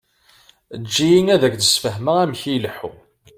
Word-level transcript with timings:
Eǧǧ-iyi 0.75 1.21
ad 1.33 1.41
ak-d-sfehmeɣ 1.47 2.17
amek 2.23 2.41
i 2.45 2.49
ileḥḥu. 2.55 2.91